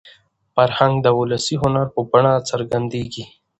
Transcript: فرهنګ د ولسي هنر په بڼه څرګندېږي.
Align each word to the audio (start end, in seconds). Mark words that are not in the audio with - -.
فرهنګ 0.53 0.93
د 1.05 1.07
ولسي 1.19 1.55
هنر 1.61 1.87
په 1.95 2.01
بڼه 2.11 2.33
څرګندېږي. 2.49 3.23